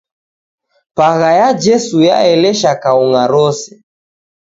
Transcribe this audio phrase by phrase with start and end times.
[0.95, 3.71] Pagha ya Jesu yaelesha kaung'a rose.